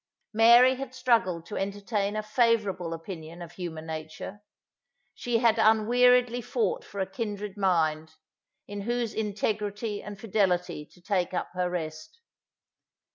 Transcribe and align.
Mary 0.33 0.77
had 0.77 0.95
struggled 0.95 1.45
to 1.45 1.55
entertain 1.59 2.15
a 2.15 2.23
favourable 2.23 2.91
opinion 2.91 3.39
of 3.39 3.51
human 3.51 3.85
nature; 3.85 4.41
she 5.13 5.37
had 5.37 5.59
unweariedly 5.59 6.41
fought 6.41 6.83
for 6.83 6.99
a 6.99 7.05
kindred 7.05 7.55
mind, 7.55 8.15
in 8.67 8.81
whose 8.81 9.13
integrity 9.13 10.01
and 10.01 10.19
fidelity 10.19 10.87
to 10.87 10.99
take 10.99 11.35
up 11.35 11.49
her 11.53 11.69
rest. 11.69 12.19